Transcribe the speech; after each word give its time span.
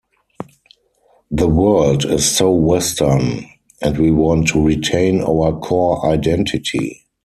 The 1.29 1.47
world 1.47 2.05
is 2.05 2.25
so 2.25 2.49
Western, 2.51 3.45
and 3.83 3.99
we 3.99 4.09
want 4.09 4.47
to 4.47 4.65
retain 4.65 5.21
our 5.21 5.55
core 5.59 6.03
identity. 6.11 7.05